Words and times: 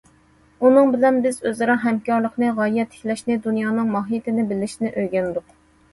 ئۇنىڭ 0.67 0.87
بىلەن 0.95 1.19
بىز 1.25 1.37
ئۆزئارا 1.49 1.75
ھەمكارلىقنى، 1.83 2.49
غايە 2.61 2.87
تىكلەشنى، 2.95 3.39
دۇنيانىڭ 3.47 3.93
ماھىيىتىنى 3.97 4.51
بىلىشنى 4.53 4.93
ئۆگەندۇق. 5.03 5.59